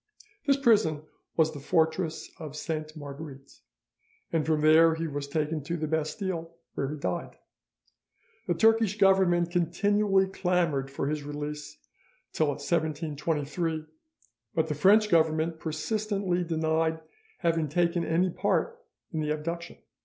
[0.47, 1.03] This prison
[1.37, 3.59] was the fortress of Sainte Marguerite,
[4.33, 7.37] and from there he was taken to the Bastille, where he died.
[8.47, 11.77] The Turkish Government continually clamoured for his release
[12.33, 13.85] till 1723,
[14.55, 16.99] but the French Government persistently denied
[17.41, 18.83] having taken any part
[19.13, 19.77] in the abduction.